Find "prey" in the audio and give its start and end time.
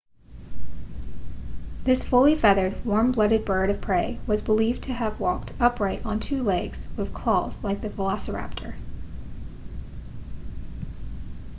3.79-4.17